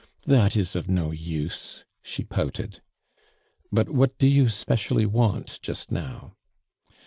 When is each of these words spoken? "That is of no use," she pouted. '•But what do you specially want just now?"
"That 0.25 0.55
is 0.57 0.75
of 0.75 0.89
no 0.89 1.11
use," 1.11 1.85
she 2.01 2.23
pouted. 2.23 2.81
'•But 3.71 3.87
what 3.89 4.17
do 4.17 4.25
you 4.25 4.49
specially 4.49 5.05
want 5.05 5.59
just 5.61 5.91
now?" 5.91 6.37